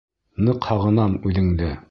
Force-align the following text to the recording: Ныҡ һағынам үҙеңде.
Ныҡ 0.47 0.65
һағынам 0.71 1.19
үҙеңде. 1.31 1.73